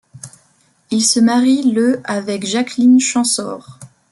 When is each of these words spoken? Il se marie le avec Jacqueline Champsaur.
Il 0.89 1.03
se 1.03 1.19
marie 1.19 1.61
le 1.73 2.01
avec 2.05 2.43
Jacqueline 2.47 2.99
Champsaur. 2.99 3.77